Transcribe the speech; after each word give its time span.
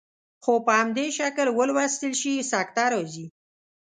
خو 0.43 0.53
په 0.65 0.71
همدې 0.81 1.05
شکل 1.17 1.47
ولوستل 1.53 2.13
شي 2.21 2.33
سکته 2.51 2.83
راځي. 2.93 3.25